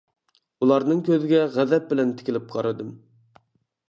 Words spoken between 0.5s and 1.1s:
ئۇلارنىڭ